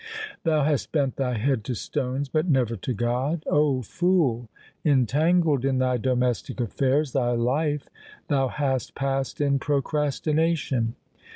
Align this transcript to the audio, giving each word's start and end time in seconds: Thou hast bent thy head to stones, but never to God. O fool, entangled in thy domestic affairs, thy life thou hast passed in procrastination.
Thou 0.45 0.63
hast 0.63 0.91
bent 0.91 1.17
thy 1.17 1.37
head 1.37 1.63
to 1.65 1.75
stones, 1.75 2.27
but 2.27 2.47
never 2.49 2.75
to 2.75 2.91
God. 2.91 3.43
O 3.45 3.83
fool, 3.83 4.49
entangled 4.83 5.63
in 5.63 5.77
thy 5.77 5.97
domestic 5.97 6.59
affairs, 6.59 7.13
thy 7.13 7.33
life 7.33 7.87
thou 8.27 8.47
hast 8.47 8.95
passed 8.95 9.39
in 9.39 9.59
procrastination. 9.59 10.95